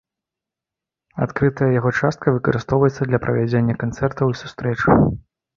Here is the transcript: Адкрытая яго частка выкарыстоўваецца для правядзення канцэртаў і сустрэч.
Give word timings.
Адкрытая 1.25 1.67
яго 1.79 1.91
частка 1.99 2.33
выкарыстоўваецца 2.37 3.01
для 3.11 3.21
правядзення 3.27 3.79
канцэртаў 3.85 4.25
і 4.33 4.39
сустрэч. 4.45 4.77